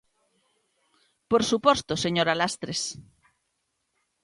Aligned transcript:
Por 1.29 1.41
suposto, 1.49 1.93
señora 2.03 2.37
Lastres. 2.39 2.81